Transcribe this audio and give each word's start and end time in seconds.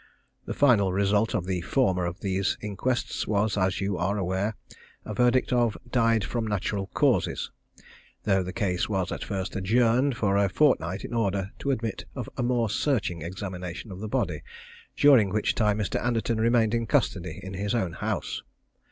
The 0.45 0.55
final 0.55 0.91
result 0.91 1.35
of 1.35 1.45
the 1.45 1.61
former 1.61 2.05
of 2.07 2.21
these 2.21 2.57
inquests 2.59 3.27
was, 3.27 3.55
as 3.55 3.81
you 3.81 3.99
are 3.99 4.17
aware, 4.17 4.55
a 5.05 5.13
verdict 5.13 5.53
of 5.53 5.77
"Died 5.91 6.23
from 6.23 6.47
natural 6.47 6.87
causes," 6.87 7.51
though 8.23 8.41
the 8.41 8.51
case 8.51 8.89
was 8.89 9.11
at 9.11 9.23
first 9.23 9.55
adjourned 9.55 10.17
for 10.17 10.37
a 10.37 10.49
fortnight 10.49 11.05
in 11.05 11.13
order 11.13 11.51
to 11.59 11.69
admit 11.69 12.05
of 12.15 12.27
a 12.35 12.41
more 12.41 12.67
searching 12.67 13.21
examination 13.21 13.91
of 13.91 13.99
the 13.99 14.07
body, 14.09 14.41
during 14.97 15.29
which 15.29 15.53
time 15.53 15.77
Mr. 15.77 16.01
Anderton 16.03 16.41
remained 16.41 16.73
in 16.73 16.87
custody 16.87 17.39
in 17.43 17.53
his 17.53 17.75
own 17.75 17.93
house. 17.93 18.41